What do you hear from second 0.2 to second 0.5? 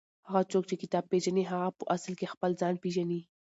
هغه